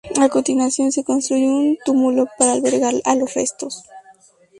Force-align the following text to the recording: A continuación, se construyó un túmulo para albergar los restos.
A 0.19 0.29
continuación, 0.29 0.91
se 0.91 1.03
construyó 1.03 1.45
un 1.49 1.77
túmulo 1.85 2.25
para 2.39 2.53
albergar 2.53 2.95
los 3.19 3.35
restos. 3.35 3.83